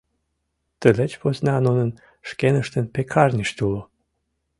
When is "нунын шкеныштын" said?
1.65-2.85